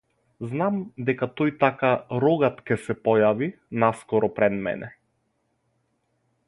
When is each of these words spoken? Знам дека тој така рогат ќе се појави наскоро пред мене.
Знам 0.51 0.77
дека 1.09 1.27
тој 1.41 1.51
така 1.63 1.91
рогат 2.23 2.63
ќе 2.71 2.79
се 2.87 2.97
појави 3.09 3.51
наскоро 3.85 4.31
пред 4.41 4.61
мене. 4.69 4.93